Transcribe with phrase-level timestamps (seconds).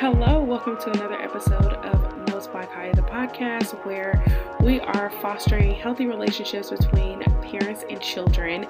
[0.00, 4.24] Hello, welcome to another episode of Notes by Kaya, the podcast, where
[4.62, 8.64] we are fostering healthy relationships between parents and children.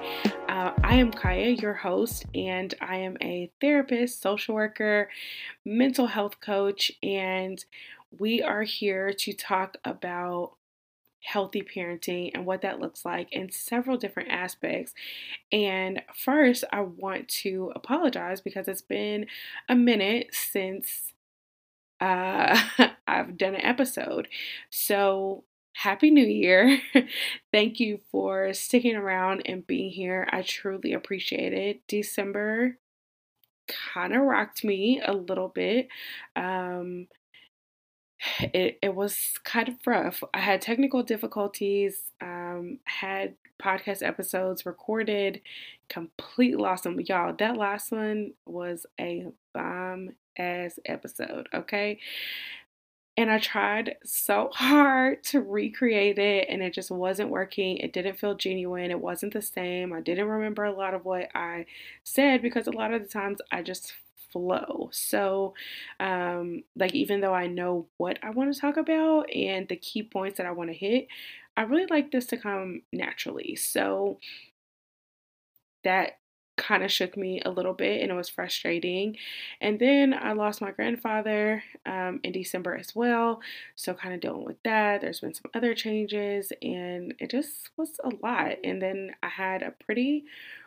[0.49, 5.07] Uh, I am Kaya, your host, and I am a therapist, social worker,
[5.63, 7.63] mental health coach, and
[8.19, 10.55] we are here to talk about
[11.21, 14.93] healthy parenting and what that looks like in several different aspects.
[15.49, 19.27] And first, I want to apologize because it's been
[19.69, 21.13] a minute since
[22.01, 22.59] uh,
[23.07, 24.27] I've done an episode.
[24.69, 26.79] So, Happy New Year.
[27.53, 30.27] Thank you for sticking around and being here.
[30.31, 31.81] I truly appreciate it.
[31.87, 32.77] December
[33.93, 35.87] kind of rocked me a little bit.
[36.35, 37.07] Um,
[38.39, 40.23] it, it was kind of rough.
[40.33, 45.41] I had technical difficulties, um, had podcast episodes recorded,
[45.89, 46.99] Complete lost them.
[47.01, 51.99] Y'all, that last one was a bomb ass episode, okay?
[53.17, 57.77] And I tried so hard to recreate it and it just wasn't working.
[57.77, 58.89] It didn't feel genuine.
[58.89, 59.91] It wasn't the same.
[59.91, 61.65] I didn't remember a lot of what I
[62.03, 63.93] said because a lot of the times I just
[64.31, 64.89] flow.
[64.93, 65.53] So,
[65.99, 70.03] um, like, even though I know what I want to talk about and the key
[70.03, 71.07] points that I want to hit,
[71.57, 73.55] I really like this to come naturally.
[73.55, 74.19] So,
[75.83, 76.19] that
[76.57, 79.17] kind of shook me a little bit and it was frustrating.
[79.59, 83.41] And then I lost my grandfather um, in December as well.
[83.75, 85.01] So, kind of dealing with that.
[85.01, 88.57] There's been some other changes and it just was a lot.
[88.63, 90.25] And then I had a pretty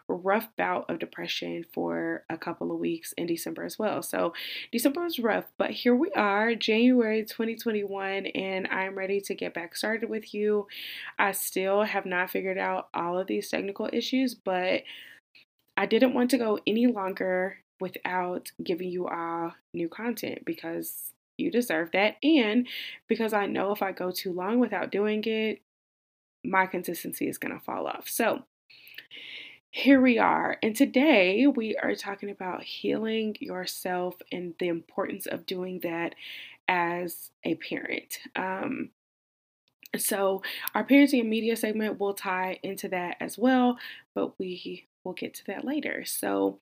[0.08, 4.02] rough bout of depression for a couple of weeks in December as well.
[4.02, 4.34] So
[4.70, 9.76] December was rough, but here we are, January 2021, and I'm ready to get back
[9.76, 10.66] started with you.
[11.18, 14.82] I still have not figured out all of these technical issues, but
[15.76, 21.50] I didn't want to go any longer without giving you all new content because you
[21.50, 22.16] deserve that.
[22.22, 22.68] And
[23.08, 25.60] because I know if I go too long without doing it,
[26.44, 28.08] my consistency is going to fall off.
[28.08, 28.44] So,
[29.76, 30.56] here we are.
[30.62, 36.14] And today we are talking about healing yourself and the importance of doing that
[36.68, 38.20] as a parent.
[38.36, 38.90] Um,
[39.96, 40.42] so,
[40.76, 43.76] our parenting and media segment will tie into that as well,
[44.14, 46.04] but we will get to that later.
[46.04, 46.60] So,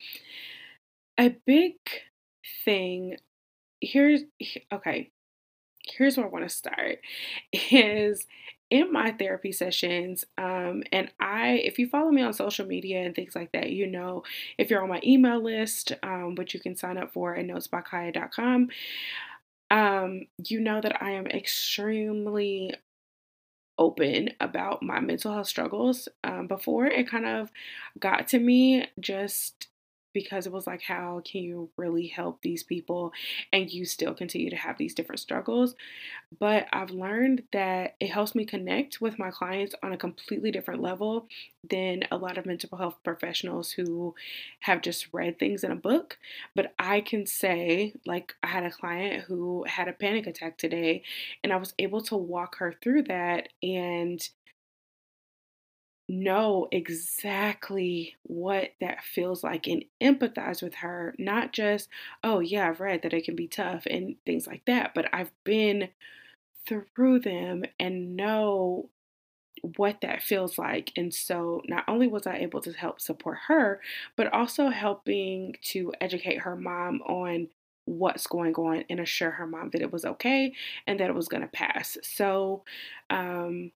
[1.19, 1.75] a big
[2.65, 3.19] thing
[3.83, 4.23] here's
[4.73, 5.11] okay,
[5.87, 7.01] here's where I want to start
[7.53, 8.27] is
[8.73, 13.15] in my therapy sessions, um, and I, if you follow me on social media and
[13.15, 14.23] things like that, you know,
[14.57, 18.71] if you're on my email list, um, which you can sign up for at notesbykaya.com,
[19.71, 22.73] um, you know that I am extremely
[23.77, 26.09] open about my mental health struggles.
[26.25, 27.51] Um, before it kind of
[27.99, 29.69] got to me, just
[30.13, 33.13] because it was like, how can you really help these people
[33.53, 35.75] and you still continue to have these different struggles?
[36.39, 40.81] But I've learned that it helps me connect with my clients on a completely different
[40.81, 41.27] level
[41.69, 44.15] than a lot of mental health professionals who
[44.61, 46.19] have just read things in a book.
[46.55, 51.03] But I can say, like, I had a client who had a panic attack today,
[51.45, 54.27] and I was able to walk her through that and
[56.13, 61.15] know exactly what that feels like and empathize with her.
[61.19, 61.89] Not just,
[62.23, 65.33] oh, yeah, I've read that it can be tough and things like that, but I've
[65.45, 65.89] been
[66.67, 68.89] through them and know
[69.77, 70.93] what that feels like.
[70.97, 73.81] And so not only was I able to help support her,
[74.17, 77.49] but also helping to educate her mom on
[77.85, 80.53] what's going on and assure her mom that it was okay
[80.87, 81.97] and that it was going to pass.
[82.03, 82.63] So,
[83.11, 83.73] um,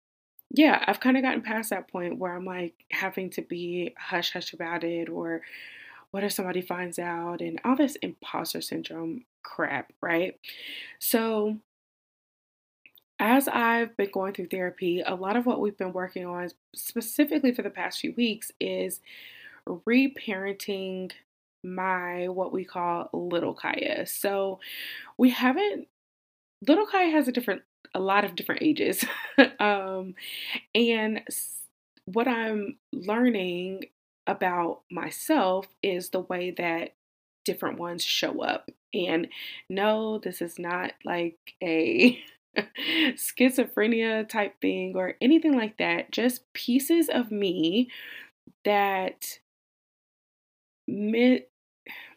[0.57, 4.33] yeah, I've kind of gotten past that point where I'm like having to be hush
[4.33, 5.43] hush about it or
[6.13, 10.39] what if somebody finds out and all this imposter syndrome crap, right?
[11.01, 11.57] So,
[13.19, 17.53] as I've been going through therapy, a lot of what we've been working on, specifically
[17.53, 19.01] for the past few weeks, is
[19.69, 21.11] reparenting
[21.65, 24.07] my what we call little Kaya.
[24.07, 24.61] So,
[25.19, 25.89] we haven't,
[26.65, 27.63] little Kaya has a different
[27.95, 29.05] a lot of different ages.
[29.61, 30.15] um,
[30.75, 31.23] and
[32.07, 33.85] what I'm learning
[34.27, 36.95] about myself is the way that
[37.45, 38.71] different ones show up.
[38.93, 39.29] And
[39.69, 42.19] no, this is not like a
[43.17, 46.11] schizophrenia type thing or anything like that.
[46.11, 47.91] Just pieces of me
[48.65, 49.39] that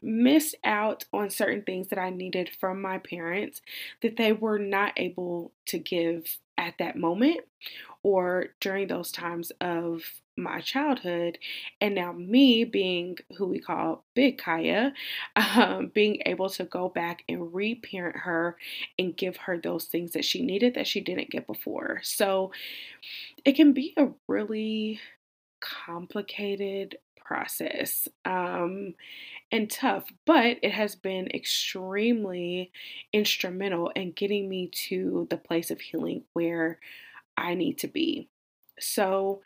[0.02, 3.62] missed out on certain things that I needed from my parents
[4.02, 7.42] that they were not able to give at that moment
[8.04, 10.04] or during those times of
[10.38, 11.38] my childhood.
[11.82, 14.94] And now, me being who we call Big Kaya,
[15.36, 18.58] um, being able to go back and reparent her
[18.98, 22.00] and give her those things that she needed that she didn't get before.
[22.04, 22.52] So,
[23.44, 25.00] it can be a really
[25.60, 26.98] complicated
[27.28, 28.94] process um,
[29.52, 32.72] and tough, but it has been extremely
[33.12, 36.80] instrumental in getting me to the place of healing where
[37.36, 38.30] I need to be.
[38.80, 39.42] So,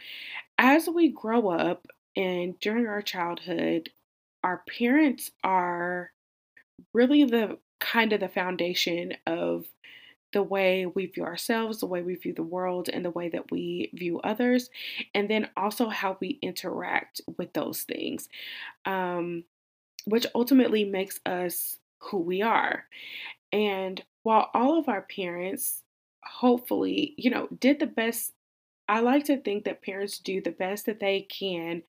[0.58, 3.90] as we grow up and during our childhood,
[4.44, 6.12] our parents are
[6.94, 9.66] really the kind of the foundation of
[10.34, 13.52] the way we view ourselves, the way we view the world, and the way that
[13.52, 14.70] we view others,
[15.14, 18.30] and then also how we interact with those things,
[18.86, 19.44] um,
[20.06, 22.86] which ultimately makes us who we are.
[23.52, 25.84] And while all of our parents,
[26.24, 28.34] hopefully, you know, did the best,
[28.88, 31.84] I like to think that parents do the best that they can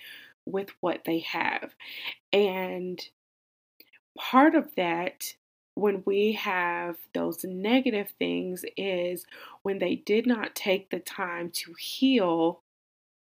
[0.44, 1.75] with what they have.
[2.33, 3.00] And
[4.19, 5.35] part of that
[5.75, 9.25] when we have those negative things is
[9.63, 12.63] when they did not take the time to heal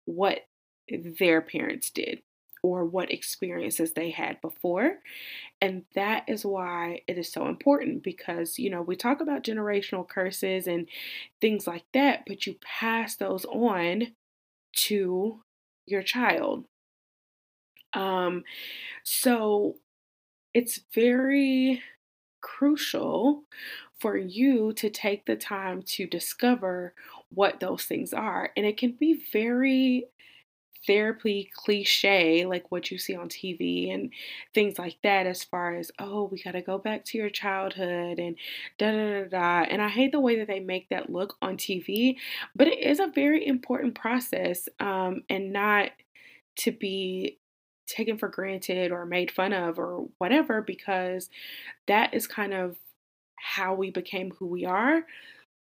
[0.05, 0.45] what
[0.89, 2.21] their parents did
[2.61, 4.97] or what experiences they had before.
[5.61, 10.07] And that is why it is so important because, you know, we talk about generational
[10.07, 10.87] curses and
[11.39, 14.07] things like that, but you pass those on
[14.77, 15.41] to
[15.85, 16.65] your child.
[17.93, 18.43] Um,
[19.03, 19.75] so
[20.53, 21.81] it's very
[22.45, 23.43] crucial
[23.99, 26.93] for you to take the time to discover
[27.29, 28.51] what those things are.
[28.55, 30.05] And it can be very
[30.85, 34.11] therapy cliche, like what you see on TV and
[34.53, 38.19] things like that, as far as, oh, we got to go back to your childhood
[38.19, 38.35] and
[38.77, 39.67] da da da da.
[39.67, 42.17] And I hate the way that they make that look on TV,
[42.55, 45.89] but it is a very important process um, and not
[46.57, 47.39] to be
[47.87, 51.29] taken for granted or made fun of or whatever because
[51.87, 52.77] that is kind of
[53.37, 55.03] how we became who we are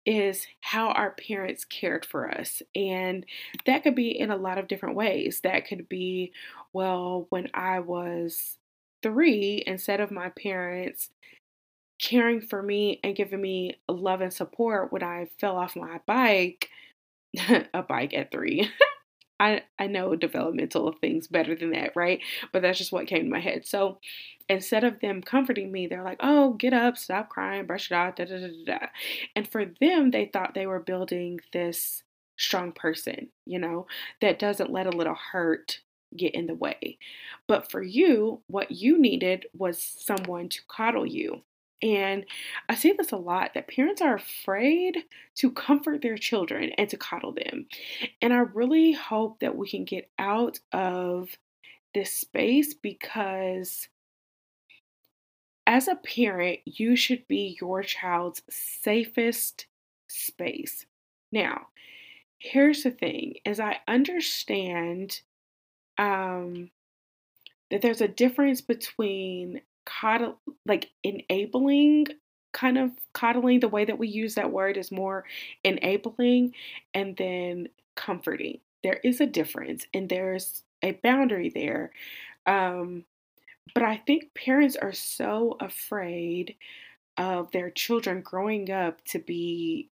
[0.05, 2.61] is how our parents cared for us.
[2.75, 3.25] And
[3.65, 5.41] that could be in a lot of different ways.
[5.41, 6.31] That could be,
[6.73, 8.57] well, when I was
[9.01, 11.09] three, instead of my parents
[11.99, 16.69] caring for me and giving me love and support when I fell off my bike,
[17.73, 18.69] a bike at three.
[19.39, 22.21] I, I know developmental things better than that, right?
[22.53, 23.65] But that's just what came to my head.
[23.65, 23.99] So
[24.47, 28.15] instead of them comforting me, they're like, oh, get up, stop crying, brush it off,
[28.15, 28.87] da da da da.
[29.35, 32.03] And for them, they thought they were building this
[32.37, 33.87] strong person, you know,
[34.21, 35.79] that doesn't let a little hurt
[36.15, 36.97] get in the way.
[37.47, 41.43] But for you, what you needed was someone to coddle you,
[41.81, 42.25] and
[42.69, 45.03] I see this a lot that parents are afraid
[45.35, 47.67] to comfort their children and to coddle them.
[48.21, 51.29] And I really hope that we can get out of
[51.93, 53.87] this space because
[55.67, 59.65] as a parent, you should be your child's safest
[60.07, 60.85] space.
[61.31, 61.67] Now,
[62.37, 65.21] here's the thing as I understand
[65.97, 66.69] um,
[67.71, 72.07] that there's a difference between coddle like enabling
[72.53, 75.25] kind of coddling the way that we use that word is more
[75.63, 76.53] enabling
[76.93, 78.59] and then comforting.
[78.83, 81.91] There is a difference and there's a boundary there
[82.45, 83.05] um,
[83.73, 86.55] but i think parents are so afraid
[87.17, 89.89] of their children growing up to be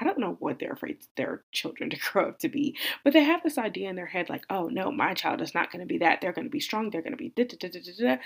[0.00, 3.24] I don't know what they're afraid their children to grow up to be, but they
[3.24, 5.86] have this idea in their head like, oh no, my child is not going to
[5.86, 6.20] be that.
[6.20, 6.90] They're going to be strong.
[6.90, 8.18] They're going to be da, da, da,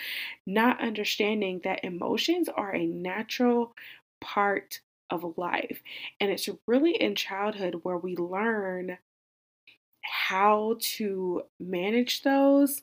[0.46, 3.74] not understanding that emotions are a natural
[4.20, 5.80] part of life.
[6.20, 8.98] And it's really in childhood where we learn
[10.02, 12.82] how to manage those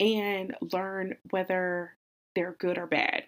[0.00, 1.96] and learn whether
[2.34, 3.24] they're good or bad.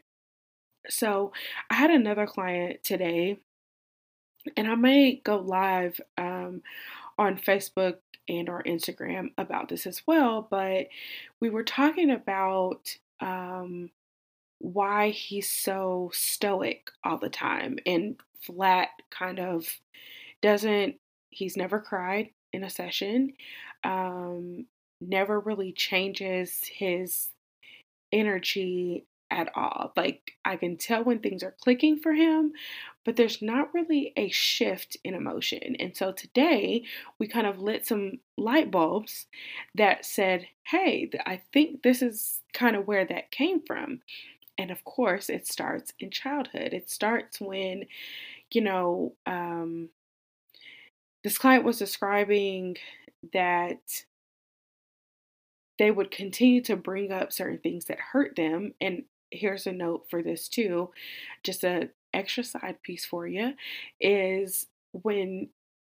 [0.88, 1.32] So,
[1.70, 3.38] I had another client today
[4.56, 6.62] and I may go live um,
[7.18, 7.96] on Facebook
[8.28, 10.46] and or Instagram about this as well.
[10.50, 10.88] But
[11.40, 13.90] we were talking about um,
[14.58, 19.66] why he's so stoic all the time and flat, kind of
[20.42, 20.96] doesn't.
[21.30, 23.34] He's never cried in a session.
[23.82, 24.66] Um,
[25.00, 27.28] never really changes his
[28.12, 29.92] energy at all.
[29.96, 32.52] Like I can tell when things are clicking for him,
[33.04, 35.76] but there's not really a shift in emotion.
[35.78, 36.84] And so today
[37.18, 39.26] we kind of lit some light bulbs
[39.74, 44.00] that said, hey, I think this is kind of where that came from.
[44.56, 46.72] And of course, it starts in childhood.
[46.72, 47.84] It starts when,
[48.52, 49.90] you know, um,
[51.22, 52.76] this client was describing
[53.32, 54.04] that
[55.78, 58.74] they would continue to bring up certain things that hurt them.
[58.80, 60.90] And here's a note for this too,
[61.42, 63.54] just a extra side piece for you
[64.00, 65.48] is when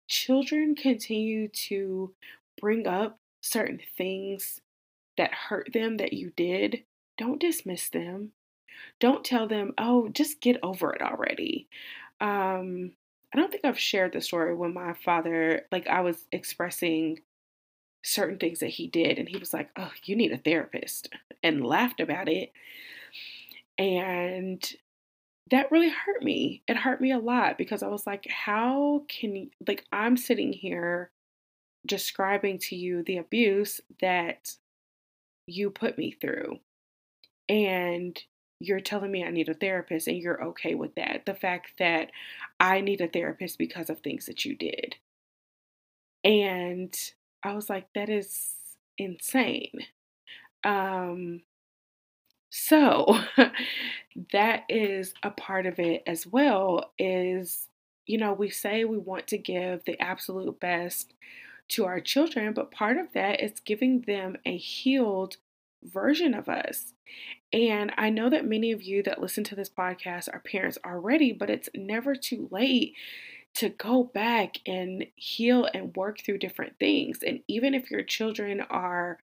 [0.09, 2.13] children continue to
[2.61, 4.61] bring up certain things
[5.17, 6.85] that hurt them that you did,
[7.19, 8.33] don't dismiss them.
[9.01, 11.69] Don't tell them, oh, just get over it already.
[12.21, 12.93] Um,
[13.33, 17.21] I don't think I've shared the story when my father, like, I was expressing
[18.03, 21.09] certain things that he did, and he was like, oh, you need a therapist,
[21.43, 22.53] and laughed about it.
[23.79, 24.63] And
[25.51, 26.63] that really hurt me.
[26.69, 30.53] It hurt me a lot because I was like, how can you, like, I'm sitting
[30.53, 31.11] here
[31.87, 34.57] describing to you the abuse that
[35.47, 36.59] you put me through.
[37.49, 38.19] And
[38.61, 41.25] you're telling me I need a therapist and you're okay with that.
[41.27, 42.11] The fact that
[42.61, 44.97] I need a therapist because of things that you did.
[46.25, 46.95] And
[47.43, 48.51] I was like, that is
[48.97, 49.81] insane.
[50.63, 51.41] Um,
[52.55, 53.19] so
[54.33, 57.69] that is a part of it as well is
[58.07, 61.15] you know, we say we want to give the absolute best
[61.69, 65.37] to our children, but part of that is giving them a healed
[65.83, 66.93] version of us.
[67.53, 71.33] And I know that many of you that listen to this podcast are parents already,
[71.33, 72.95] but it's never too late
[73.55, 77.21] to go back and heal and work through different things.
[77.27, 79.19] And even if your children are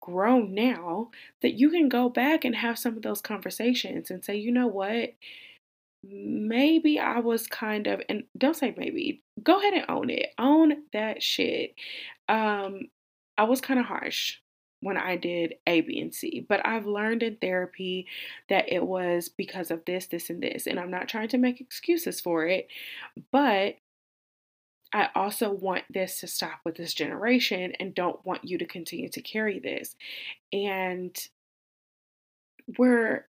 [0.00, 1.10] grown now,
[1.42, 4.66] that you can go back and have some of those conversations and say, you know
[4.66, 5.14] what?
[6.04, 10.28] Maybe I was kind of, and don't say maybe, go ahead and own it.
[10.38, 11.74] Own that shit.
[12.28, 12.82] Um,
[13.36, 14.36] I was kind of harsh
[14.80, 16.46] when I did A, B, and C.
[16.48, 18.06] But I've learned in therapy
[18.48, 20.66] that it was because of this, this, and this.
[20.66, 22.68] And I'm not trying to make excuses for it,
[23.32, 23.76] but
[24.92, 29.08] I also want this to stop with this generation and don't want you to continue
[29.10, 29.96] to carry this.
[30.52, 31.16] And
[32.78, 33.26] we're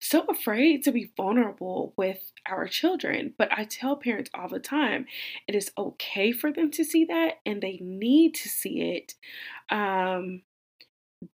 [0.00, 3.34] so afraid to be vulnerable with our children.
[3.36, 5.06] But I tell parents all the time
[5.46, 9.14] it is okay for them to see that and they need to see it.
[9.70, 10.42] Um,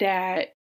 [0.00, 0.54] that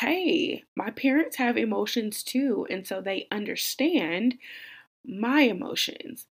[0.00, 4.36] hey, my parents have emotions too, and so they understand
[5.04, 6.26] my emotions.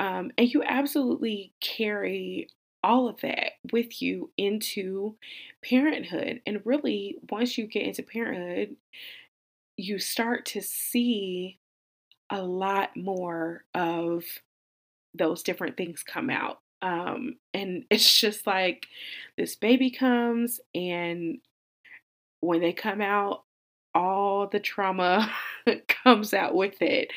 [0.00, 2.48] Um, and you absolutely carry
[2.82, 5.16] all of that with you into
[5.62, 6.42] parenthood.
[6.46, 8.76] And really, once you get into parenthood,
[9.76, 11.58] you start to see
[12.30, 14.24] a lot more of
[15.14, 16.60] those different things come out.
[16.82, 18.86] Um, and it's just like
[19.36, 21.38] this baby comes, and
[22.40, 23.44] when they come out,
[23.94, 25.30] all the trauma
[25.88, 27.10] comes out with it.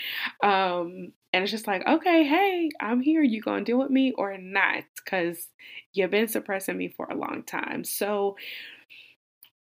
[0.43, 3.21] Um, and it's just like, okay, hey, I'm here.
[3.21, 4.83] You gonna deal with me or not?
[4.95, 5.47] Because
[5.93, 7.83] you've been suppressing me for a long time.
[7.83, 8.37] So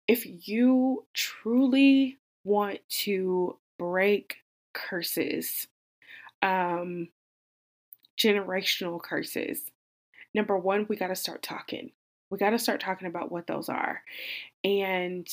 [0.06, 4.36] if you truly want to break
[4.72, 5.68] curses,
[6.42, 7.08] um,
[8.18, 9.70] generational curses,
[10.34, 11.90] number one, we got to start talking.
[12.30, 14.02] We got to start talking about what those are.
[14.64, 15.28] And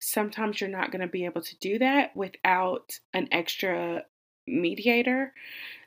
[0.00, 4.04] sometimes you're not going to be able to do that without an extra
[4.46, 5.32] mediator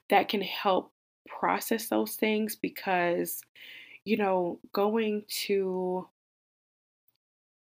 [0.10, 0.92] that can help
[1.28, 3.42] process those things because,
[4.06, 6.08] you know, going to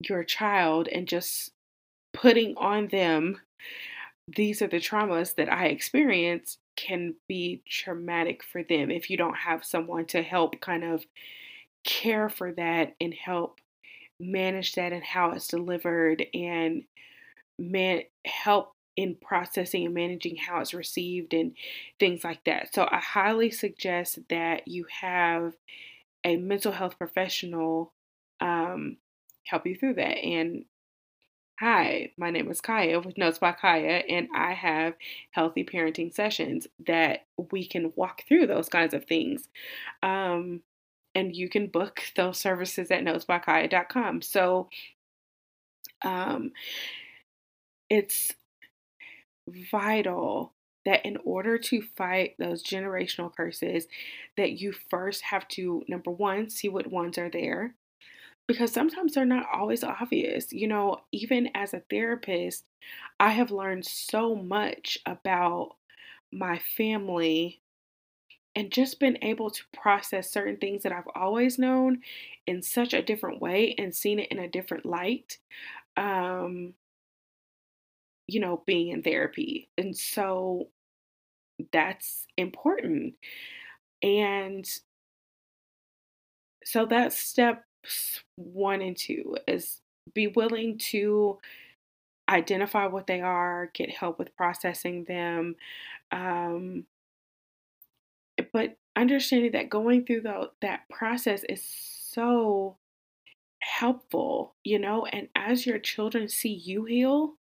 [0.01, 1.53] your child and just
[2.13, 3.41] putting on them
[4.35, 9.37] these are the traumas that I experienced can be traumatic for them if you don't
[9.37, 11.07] have someone to help kind of
[11.85, 13.61] care for that and help
[14.21, 16.85] manage that and how it's delivered and
[17.59, 21.53] man help in processing and managing how it's received and
[22.01, 22.75] things like that.
[22.75, 25.55] So I highly suggest that you have
[26.25, 27.93] a mental health professional
[28.41, 28.97] um,
[29.45, 30.19] help you through that.
[30.19, 30.65] And
[31.61, 34.95] hi, my name is Kaya with Notes by Kaya, and I have
[35.31, 39.49] healthy parenting sessions that we can walk through those kinds of things.
[40.03, 40.63] Um,
[41.15, 44.21] and you can book those services at notesbykaya.com.
[44.21, 44.69] So
[46.05, 46.53] um,
[47.89, 48.35] it's
[49.49, 50.53] vital
[50.85, 53.87] that in order to fight those generational curses
[54.37, 57.75] that you first have to number one see what ones are there
[58.47, 62.65] because sometimes they're not always obvious you know even as a therapist
[63.19, 65.71] i have learned so much about
[66.33, 67.61] my family
[68.57, 72.01] and just been able to process certain things that I've always known
[72.47, 75.37] in such a different way and seen it in a different light.
[75.99, 76.73] Um,
[78.29, 79.69] you know, being in therapy.
[79.79, 80.69] And so
[81.73, 83.15] that's important.
[84.03, 84.69] And
[86.65, 87.63] so that's steps
[88.35, 89.81] one and two is
[90.15, 91.39] be willing to
[92.29, 95.55] identify what they are, get help with processing them.
[96.11, 96.85] Um,
[98.53, 102.77] but understanding that going through the, that process is so
[103.61, 107.35] helpful, you know, and as your children see you heal,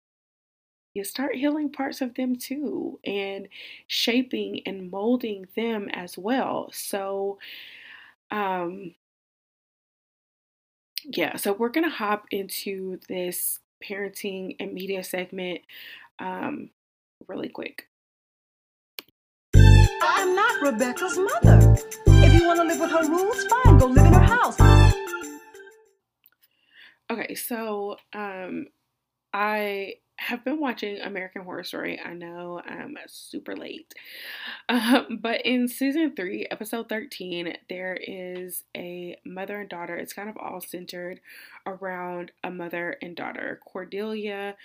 [0.95, 3.49] you start healing parts of them too and
[3.87, 6.71] shaping and molding them as well.
[6.73, 7.39] So,
[8.31, 8.95] um,
[11.05, 15.61] yeah, so we're going to hop into this parenting and media segment
[16.19, 16.71] um,
[17.27, 17.89] really quick.
[19.55, 21.77] I'm not Rebecca's mother.
[22.07, 24.57] If you want to live with her rules, fine, go live in her house.
[27.11, 28.67] Okay, so um,
[29.33, 32.00] I have been watching American Horror Story.
[32.00, 33.95] I know I'm super late.
[34.69, 39.97] Um, but in season three, episode 13, there is a mother and daughter.
[39.97, 41.21] It's kind of all centered
[41.67, 44.57] around a mother and daughter Cordelia,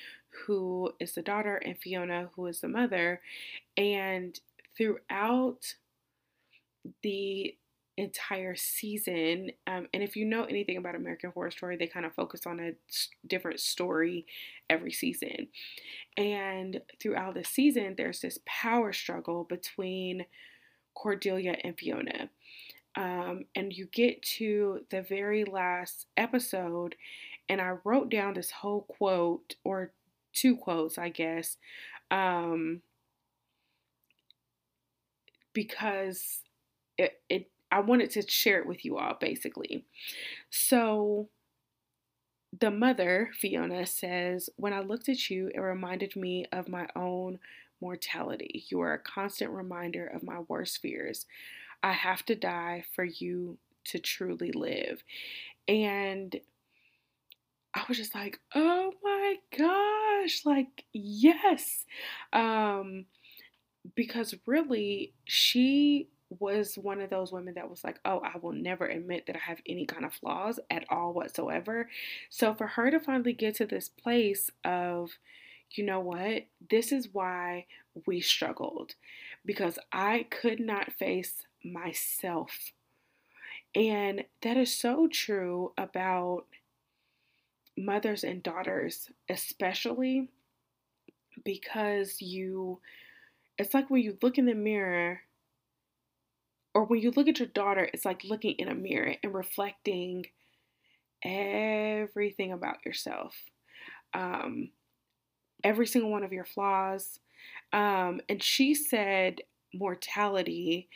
[0.46, 3.22] who is the daughter, and Fiona, who is the mother.
[3.76, 4.40] And
[4.78, 5.76] throughout
[7.02, 7.56] the
[7.98, 9.52] entire season.
[9.66, 12.60] Um, and if you know anything about American Horror Story, they kind of focus on
[12.60, 12.74] a
[13.26, 14.26] different story
[14.70, 15.48] every season.
[16.16, 20.26] And throughout the season, there's this power struggle between
[20.94, 22.30] Cordelia and Fiona.
[22.96, 26.96] Um, and you get to the very last episode,
[27.50, 29.92] and I wrote down this whole quote, or
[30.34, 31.58] two quotes, I guess,
[32.10, 32.82] um,
[35.54, 36.40] because
[36.98, 39.86] it, it I wanted to share it with you all basically.
[40.50, 41.30] So
[42.58, 47.40] the mother, Fiona, says, When I looked at you, it reminded me of my own
[47.82, 48.66] mortality.
[48.70, 51.26] You are a constant reminder of my worst fears.
[51.84, 55.04] I have to die for you to truly live.
[55.68, 56.36] And
[57.74, 61.86] I was just like, oh my gosh, like, yes.
[62.34, 63.06] Um,
[63.96, 68.86] because really, she was one of those women that was like, oh, I will never
[68.86, 71.90] admit that I have any kind of flaws at all whatsoever.
[72.30, 75.12] So for her to finally get to this place of,
[75.72, 77.66] you know what, this is why
[78.06, 78.96] we struggled
[79.46, 82.72] because I could not face myself.
[83.76, 86.46] And that is so true about
[87.78, 90.30] mothers and daughters, especially
[91.46, 92.80] because you,
[93.58, 95.22] it's like when you look in the mirror
[96.78, 100.28] or when you look at your daughter, it's like looking in a mirror and reflecting
[101.24, 103.34] everything about yourself.
[104.14, 104.70] Um,
[105.64, 107.20] every single one of your flaws.
[107.74, 109.42] Um, and she said
[109.74, 110.88] mortality.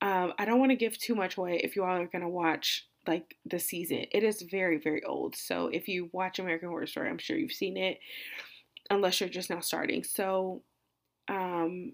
[0.00, 2.28] Um, I don't want to give too much away if you all are going to
[2.28, 4.06] watch like the season.
[4.10, 5.36] It is very, very old.
[5.36, 7.98] So if you watch American Horror Story, I'm sure you've seen it,
[8.88, 10.02] unless you're just now starting.
[10.02, 10.62] So,
[11.28, 11.92] um,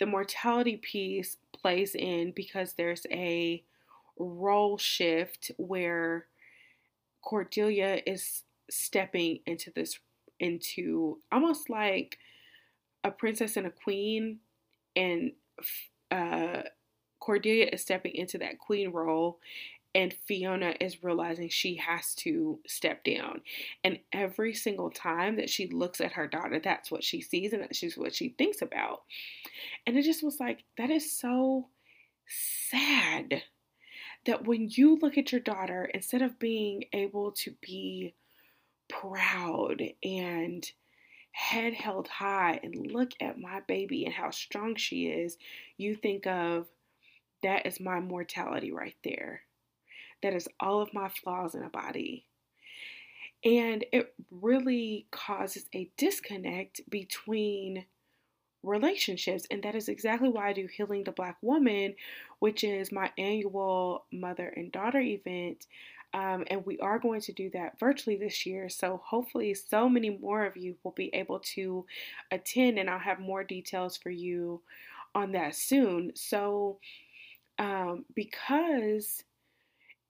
[0.00, 3.64] the mortality piece plays in because there's a
[4.18, 6.26] role shift where
[7.22, 9.98] Cordelia is stepping into this
[10.38, 12.18] into almost like
[13.02, 14.40] a princess and a queen
[14.94, 15.32] and
[16.10, 16.64] uh
[17.18, 19.38] Cordelia is stepping into that queen role
[19.94, 23.42] and Fiona is realizing she has to step down.
[23.84, 27.62] And every single time that she looks at her daughter, that's what she sees and
[27.62, 29.02] that's what she thinks about.
[29.86, 31.68] And it just was like, that is so
[32.26, 33.42] sad
[34.26, 38.14] that when you look at your daughter, instead of being able to be
[38.88, 40.66] proud and
[41.32, 45.36] head held high and look at my baby and how strong she is,
[45.76, 46.66] you think of
[47.42, 49.42] that is my mortality right there.
[50.24, 52.24] That is all of my flaws in a body.
[53.44, 57.84] And it really causes a disconnect between
[58.62, 59.46] relationships.
[59.50, 61.94] And that is exactly why I do Healing the Black Woman,
[62.38, 65.66] which is my annual mother and daughter event.
[66.14, 68.70] Um, and we are going to do that virtually this year.
[68.70, 71.84] So hopefully, so many more of you will be able to
[72.30, 74.62] attend, and I'll have more details for you
[75.14, 76.12] on that soon.
[76.14, 76.78] So,
[77.58, 79.22] um, because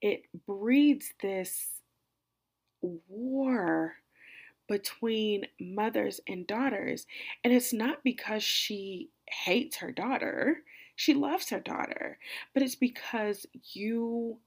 [0.01, 1.81] it breeds this
[2.83, 3.95] war
[4.69, 7.07] between mothers and daughters.
[7.43, 10.59] And it's not because she hates her daughter,
[10.97, 12.19] she loves her daughter,
[12.53, 14.39] but it's because you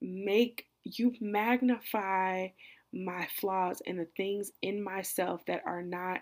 [0.00, 2.48] make, you magnify
[2.92, 6.20] my flaws and the things in myself that are not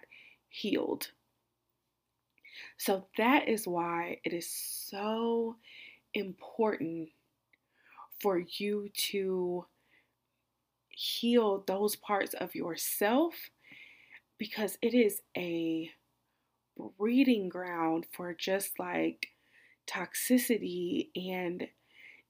[0.48, 1.10] healed.
[2.78, 5.56] So that is why it is so
[6.14, 7.08] important
[8.20, 9.66] for you to
[10.88, 13.34] heal those parts of yourself
[14.38, 15.90] because it is a
[16.98, 19.28] breeding ground for just like
[19.86, 21.68] toxicity and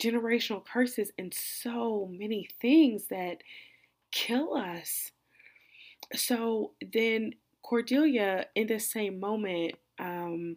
[0.01, 3.39] generational curses and so many things that
[4.13, 5.13] kill us.
[6.15, 10.57] So then Cordelia, in the same moment, um,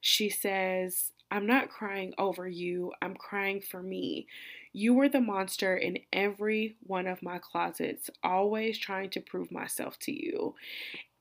[0.00, 4.26] she says, I'm not crying over you, I'm crying for me.
[4.72, 9.98] You were the monster in every one of my closets, always trying to prove myself
[10.00, 10.54] to you.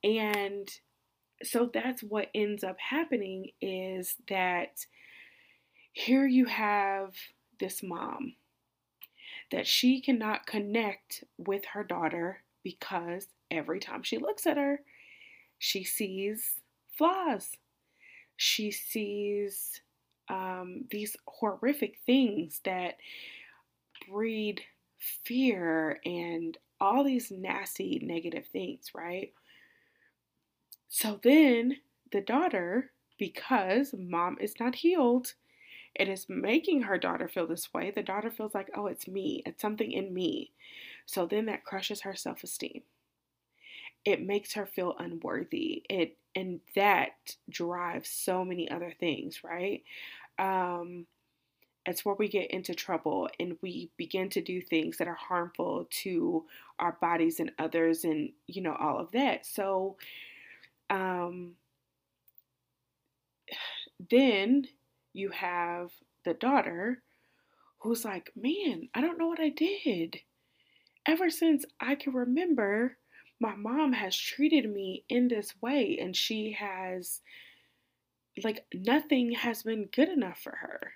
[0.03, 0.69] And
[1.43, 4.85] so that's what ends up happening is that
[5.93, 7.13] here you have
[7.59, 8.35] this mom
[9.51, 14.81] that she cannot connect with her daughter because every time she looks at her,
[15.57, 16.61] she sees
[16.97, 17.51] flaws.
[18.35, 19.81] She sees
[20.29, 22.97] um, these horrific things that
[24.09, 24.61] breed
[25.23, 29.31] fear and all these nasty negative things, right?
[30.89, 31.77] So then
[32.11, 35.33] the daughter, because mom is not healed,
[35.95, 37.91] it is making her daughter feel this way.
[37.91, 40.51] The daughter feels like, oh, it's me, it's something in me.
[41.05, 42.83] So then that crushes her self esteem.
[44.05, 45.83] It makes her feel unworthy.
[45.89, 49.83] It and that drives so many other things, right?
[50.37, 51.07] Um,
[51.85, 55.87] it's where we get into trouble and we begin to do things that are harmful
[55.89, 56.45] to
[56.79, 59.95] our bodies and others and you know all of that so
[60.89, 61.53] um
[64.09, 64.65] then
[65.13, 65.91] you have
[66.25, 67.01] the daughter
[67.79, 70.17] who's like man i don't know what i did
[71.05, 72.97] ever since i can remember
[73.39, 77.21] my mom has treated me in this way and she has
[78.43, 80.93] like nothing has been good enough for her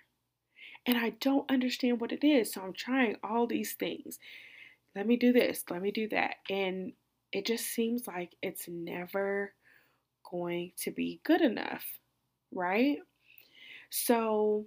[0.85, 2.53] and I don't understand what it is.
[2.53, 4.19] So I'm trying all these things.
[4.95, 6.35] Let me do this, let me do that.
[6.49, 6.93] And
[7.31, 9.53] it just seems like it's never
[10.29, 11.85] going to be good enough,
[12.51, 12.97] right?
[13.91, 14.65] So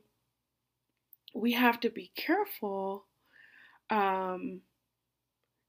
[1.34, 3.06] we have to be careful
[3.90, 4.60] um,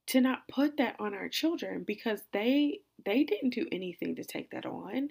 [0.06, 4.50] to not put that on our children because they they didn't do anything to take
[4.50, 5.10] that on.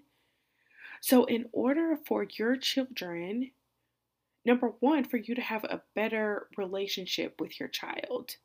[1.01, 3.51] So in order for your children
[4.45, 8.35] number one, for you to have a better relationship with your child.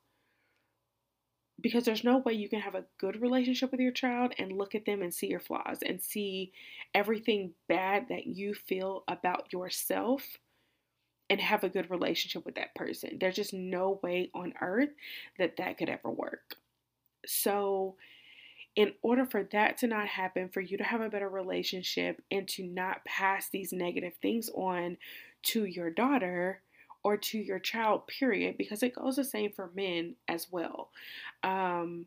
[1.61, 4.77] Because there's no way you can have a good relationship with your child and look
[4.77, 6.53] at them and see your flaws and see
[6.95, 10.39] everything bad that you feel about yourself
[11.31, 13.19] and have a good relationship with that person.
[13.21, 14.91] There's just no way on earth
[15.39, 16.57] that that could ever work.
[17.27, 17.97] So,
[18.77, 22.47] in order for that to not happen, for you to have a better relationship and
[22.49, 24.97] to not pass these negative things on
[25.43, 26.61] to your daughter
[27.03, 30.91] or to your child, period, because it goes the same for men as well.
[31.43, 32.07] Um,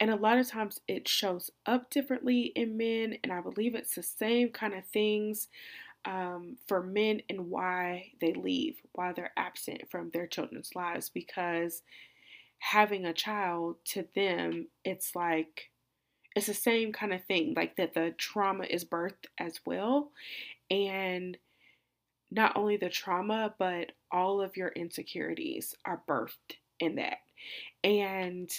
[0.00, 3.94] and a lot of times it shows up differently in men, and I believe it's
[3.94, 5.48] the same kind of things
[6.04, 11.82] um, for men and why they leave, why they're absent from their children's lives, because
[12.58, 15.70] having a child to them, it's like,
[16.36, 20.10] it's the same kind of thing, like that the trauma is birthed as well.
[20.70, 21.36] And
[22.30, 27.18] not only the trauma, but all of your insecurities are birthed in that.
[27.84, 28.50] And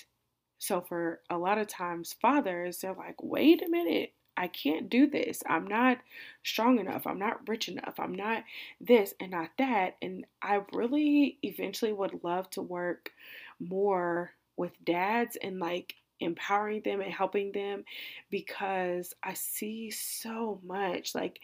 [0.60, 5.08] so, for a lot of times, fathers, they're like, wait a minute, I can't do
[5.08, 5.42] this.
[5.48, 6.00] I'm not
[6.44, 7.08] strong enough.
[7.08, 8.00] I'm not rich enough.
[8.00, 8.44] I'm not
[8.82, 9.96] this and not that.
[10.02, 13.12] And I really eventually would love to work
[13.60, 17.84] more with dads and like empowering them and helping them
[18.30, 21.40] because I see so much like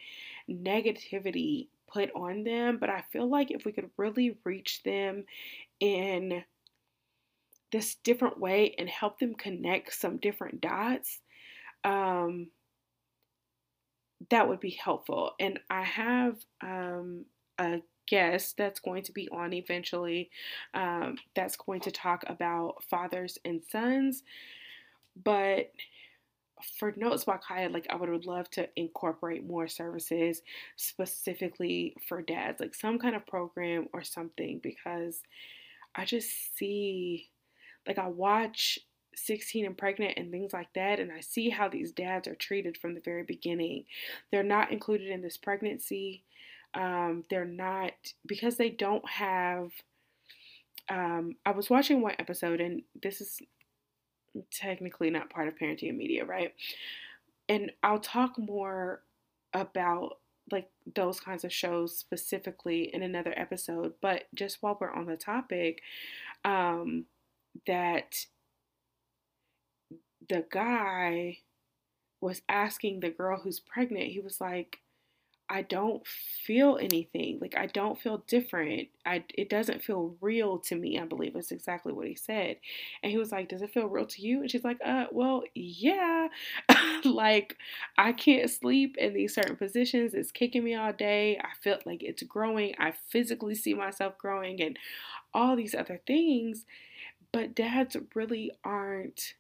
[0.50, 5.26] negativity put on them, but I feel like if we could really reach them
[5.80, 6.44] in
[7.72, 11.20] this different way and help them connect some different dots,
[11.84, 12.48] um,
[14.30, 15.32] that would be helpful.
[15.40, 17.26] And I have um,
[17.58, 20.30] a guest that's going to be on eventually
[20.74, 24.24] um, that's going to talk about fathers and sons.
[25.24, 25.72] But
[26.78, 30.42] for Notes by Kaya, like I would love to incorporate more services
[30.76, 35.22] specifically for dads, like some kind of program or something, because
[35.96, 37.30] I just see,
[37.88, 38.80] like, I watch
[39.15, 42.78] 16 and pregnant and things like that, and I see how these dads are treated
[42.78, 43.86] from the very beginning.
[44.32, 46.24] They're not included in this pregnancy.
[46.74, 47.93] Um, they're not
[48.26, 49.71] because they don't have.
[50.89, 53.39] Um, I was watching one episode, and this is
[54.52, 56.54] technically not part of parenting and media, right?
[57.50, 59.02] And I'll talk more
[59.54, 60.17] about
[60.52, 63.93] like those kinds of shows specifically in another episode.
[64.02, 65.82] But just while we're on the topic,
[66.43, 67.06] um,
[67.67, 68.26] that
[70.30, 71.40] the guy
[72.22, 74.80] was asking the girl who's pregnant, he was like,
[75.50, 77.40] I don't feel anything.
[77.42, 78.88] Like I don't feel different.
[79.06, 80.98] I it doesn't feel real to me.
[80.98, 82.56] I believe is exactly what he said.
[83.04, 85.44] And he was like, "Does it feel real to you?" And she's like, "Uh, well,
[85.54, 86.30] yeah.
[87.04, 87.58] like
[87.98, 90.14] I can't sleep in these certain positions.
[90.14, 91.38] It's kicking me all day.
[91.38, 92.74] I feel like it's growing.
[92.80, 94.80] I physically see myself growing and
[95.34, 96.66] all these other things.
[97.34, 99.36] But dads really aren't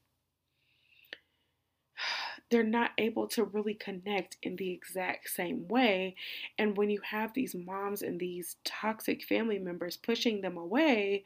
[2.51, 6.15] they're not able to really connect in the exact same way.
[6.59, 11.23] And when you have these moms and these toxic family members pushing them away,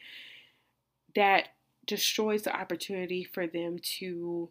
[1.16, 1.50] that
[1.88, 4.50] destroys the opportunity for them to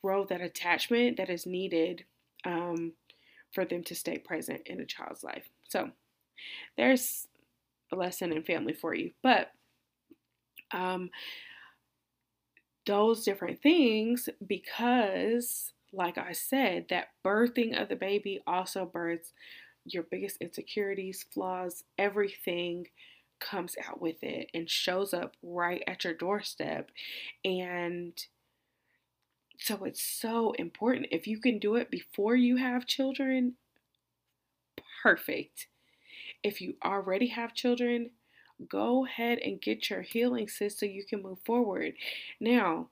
[0.00, 2.04] grow that attachment that is needed
[2.44, 2.92] um,
[3.52, 5.48] for them to stay present in a child's life.
[5.68, 5.90] So
[6.76, 7.26] there's
[7.92, 9.12] a lesson in family for you.
[9.22, 9.50] But
[10.72, 11.10] um,
[12.86, 19.32] those different things because, like I said, that birthing of the baby also births
[19.84, 22.86] your biggest insecurities, flaws, everything
[23.40, 26.90] comes out with it and shows up right at your doorstep.
[27.44, 28.12] And
[29.58, 31.08] so it's so important.
[31.10, 33.54] If you can do it before you have children,
[35.02, 35.66] perfect.
[36.42, 38.10] If you already have children,
[38.68, 41.94] go ahead and get your healing sis so you can move forward.
[42.40, 42.88] Now,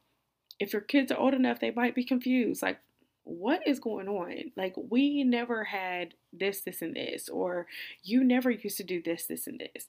[0.58, 2.62] if your kids are old enough, they might be confused.
[2.62, 2.78] Like,
[3.24, 4.52] what is going on?
[4.56, 7.66] Like, we never had this, this, and this, or
[8.02, 9.86] you never used to do this, this, and this.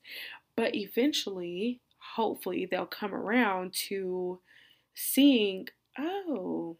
[0.55, 1.79] But eventually,
[2.15, 4.39] hopefully, they'll come around to
[4.93, 6.77] seeing, oh,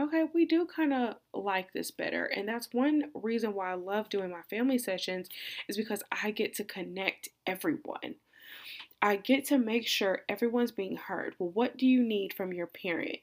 [0.00, 2.24] okay, we do kind of like this better.
[2.24, 5.28] And that's one reason why I love doing my family sessions
[5.68, 8.16] is because I get to connect everyone.
[9.00, 11.34] I get to make sure everyone's being heard.
[11.38, 13.18] Well, what do you need from your parent?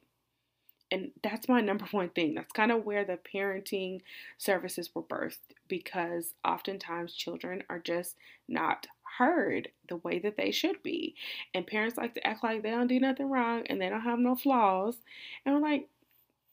[0.91, 2.35] And that's my number one thing.
[2.35, 4.01] That's kind of where the parenting
[4.37, 8.15] services were birthed because oftentimes children are just
[8.47, 11.15] not heard the way that they should be.
[11.53, 14.19] And parents like to act like they don't do nothing wrong and they don't have
[14.19, 14.97] no flaws.
[15.45, 15.89] And I'm like,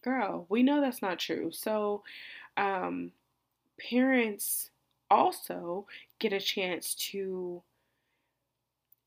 [0.02, 1.50] girl, we know that's not true.
[1.52, 2.02] So,
[2.56, 3.12] um,
[3.78, 4.70] parents
[5.10, 5.86] also
[6.18, 7.62] get a chance to,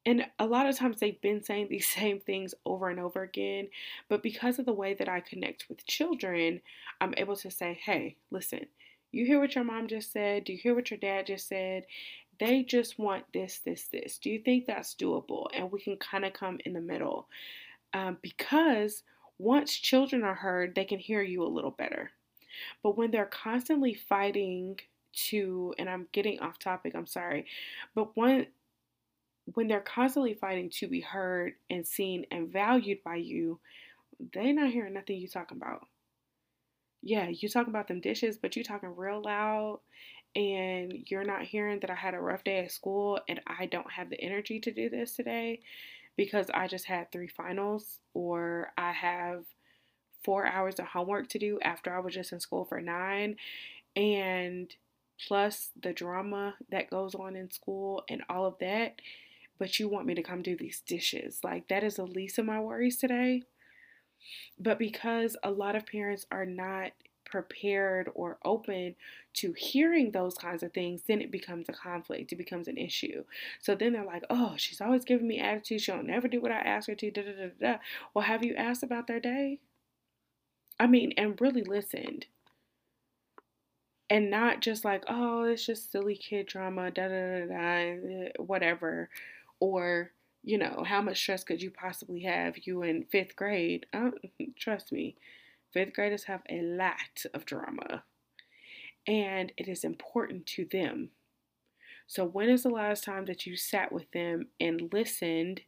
[0.06, 3.68] and a lot of times they've been saying these same things over and over again,
[4.10, 6.62] but because of the way that I connect with children,
[7.00, 8.68] I'm able to say, hey, listen,
[9.12, 10.46] you hear what your mom just said?
[10.46, 11.86] Do you hear what your dad just said?
[12.40, 14.18] They just want this, this, this.
[14.18, 15.48] Do you think that's doable?
[15.54, 17.28] And we can kind of come in the middle.
[17.94, 19.04] Um, because
[19.42, 22.12] once children are heard, they can hear you a little better.
[22.84, 24.80] But when they're constantly fighting
[25.30, 27.46] to, and I'm getting off topic, I'm sorry,
[27.96, 28.48] but when
[29.56, 33.60] when they're constantly fighting to be heard and seen and valued by you,
[34.34, 35.88] they're not hearing nothing you talking about.
[37.02, 39.80] Yeah, you talking about them dishes, but you talking real loud
[40.36, 43.92] and you're not hearing that I had a rough day at school and I don't
[43.92, 45.62] have the energy to do this today
[46.18, 49.46] because I just had three finals or I have
[50.24, 53.38] four hours of homework to do after I was just in school for nine.
[53.96, 54.74] And
[55.28, 59.02] plus the drama that goes on in school and all of that.
[59.58, 61.40] But you want me to come do these dishes.
[61.44, 63.44] Like, that is the least of my worries today.
[64.60, 66.92] But because a lot of parents are not
[67.32, 68.96] prepared or open
[69.34, 72.32] to hearing those kinds of things, then it becomes a conflict.
[72.32, 73.24] It becomes an issue.
[73.60, 75.82] So then they're like, oh, she's always giving me attitude.
[75.82, 77.12] She'll never do what I ask her to.
[77.12, 77.78] Da, da, da, da.
[78.14, 79.60] Well, have you asked about their day?
[80.80, 82.26] I mean, and really listened.
[84.10, 89.10] And not just like, oh, it's just silly kid drama, da da da da, whatever.
[89.62, 90.12] Or,
[90.44, 93.86] you know, how much stress could you possibly have you in fifth grade?
[93.94, 94.12] Uh,
[94.58, 95.16] trust me,
[95.74, 98.04] Fifth graders have a lot of drama,
[99.08, 101.12] and it is important to them.
[102.08, 105.62] So, when is the last time that you sat with them and listened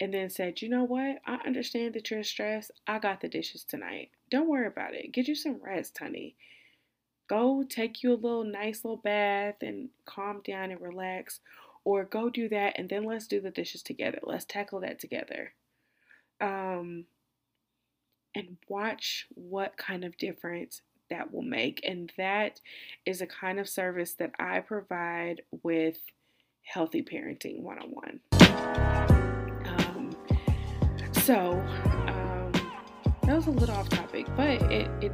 [0.00, 1.18] and then said, you know what?
[1.26, 2.70] I understand that you're stressed.
[2.86, 4.10] I got the dishes tonight.
[4.30, 5.12] Don't worry about it.
[5.12, 6.34] Get you some rest, honey.
[7.28, 11.40] Go take you a little nice little bath and calm down and relax.
[11.84, 14.18] Or go do that and then let's do the dishes together.
[14.22, 15.52] Let's tackle that together.
[16.40, 17.04] Um,
[18.34, 21.80] and watch what kind of difference that will make.
[21.84, 22.60] And that
[23.04, 25.98] is a kind of service that I provide with
[26.62, 28.20] Healthy Parenting One on One.
[31.30, 31.50] So,
[32.08, 32.50] um,
[33.22, 35.12] that was a little off topic, but it, it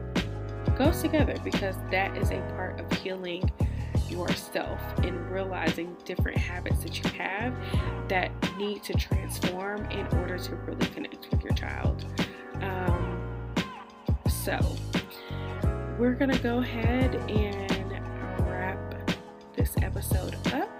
[0.79, 3.51] goes together because that is a part of healing
[4.09, 7.53] yourself and realizing different habits that you have
[8.09, 12.07] that need to transform in order to really connect with your child.
[12.63, 13.06] Um,
[14.47, 14.77] so,
[15.99, 17.91] we're going to go ahead and
[18.49, 18.79] wrap
[19.57, 20.71] this episode up.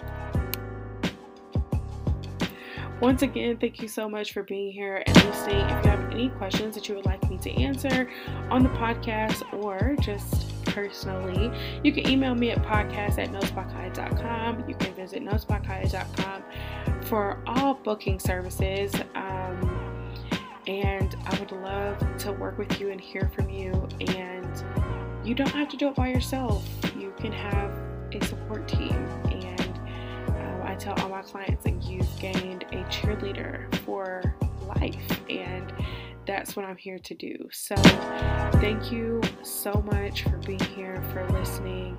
[3.01, 5.69] Once again, thank you so much for being here and listening.
[5.69, 8.09] If you have any questions that you would like me to answer
[8.51, 11.51] on the podcast or just personally,
[11.83, 14.69] you can email me at podcast at notesbykaya.com.
[14.69, 16.45] You can visit notesbykaya.com
[17.03, 18.95] for all booking services.
[19.17, 19.76] Um,
[20.67, 23.73] and I would love to work with you and hear from you.
[24.01, 24.65] And
[25.25, 27.71] you don't have to do it by yourself, you can have
[28.13, 28.93] a support team.
[29.31, 29.79] And
[30.29, 35.21] um, I tell all my clients that you've gained a cheerleader for life.
[35.29, 35.73] And
[36.27, 37.49] that's what I'm here to do.
[37.53, 41.97] So, thank you so much for being here, for listening.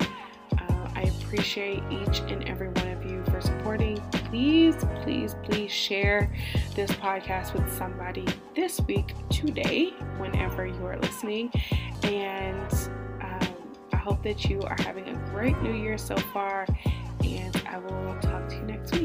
[0.52, 2.87] Uh, I appreciate each and every one
[4.28, 6.30] please, please, please share
[6.74, 11.50] this podcast with somebody this week, today, whenever you are listening.
[12.02, 12.72] And
[13.22, 13.54] um,
[13.92, 16.66] I hope that you are having a great new year so far.
[17.24, 18.97] And I will talk to you next week.